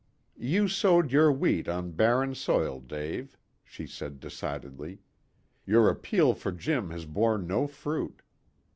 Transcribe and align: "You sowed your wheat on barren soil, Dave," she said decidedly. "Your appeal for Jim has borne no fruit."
"You 0.39 0.67
sowed 0.67 1.11
your 1.11 1.31
wheat 1.31 1.67
on 1.67 1.91
barren 1.91 2.33
soil, 2.33 2.79
Dave," 2.79 3.37
she 3.63 3.85
said 3.85 4.19
decidedly. 4.19 4.97
"Your 5.63 5.89
appeal 5.91 6.33
for 6.33 6.51
Jim 6.51 6.89
has 6.89 7.05
borne 7.05 7.45
no 7.45 7.67
fruit." 7.67 8.23